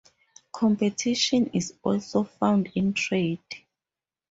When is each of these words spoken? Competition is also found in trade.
Competition 0.51 1.51
is 1.53 1.75
also 1.83 2.23
found 2.23 2.71
in 2.73 2.91
trade. 2.93 3.43